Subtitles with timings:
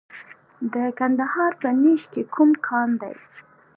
[0.73, 3.15] د کندهار په نیش کې کوم کان دی؟